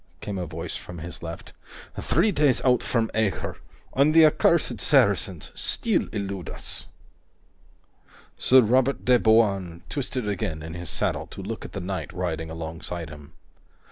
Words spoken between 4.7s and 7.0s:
Saracens still elude us."